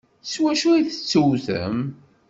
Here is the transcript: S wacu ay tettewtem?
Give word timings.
S 0.31 0.35
wacu 0.41 0.67
ay 0.71 0.83
tettewtem? 0.87 1.77